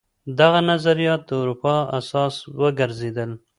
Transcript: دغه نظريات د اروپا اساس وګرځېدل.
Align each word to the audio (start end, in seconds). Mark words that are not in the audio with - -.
دغه 0.39 0.59
نظريات 0.71 1.21
د 1.27 1.31
اروپا 1.41 1.75
اساس 1.99 2.35
وګرځېدل. 2.61 3.31